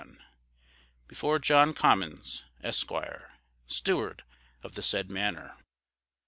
Before 1.07 1.37
John 1.37 1.75
Comyns, 1.75 2.43
Esq.; 2.63 2.89
Steward 3.67 4.23
of 4.63 4.73
the 4.73 4.81
said 4.81 5.11
Manor. 5.11 5.55